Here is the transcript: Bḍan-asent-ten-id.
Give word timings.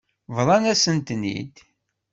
Bḍan-asent-ten-id. 0.35 1.55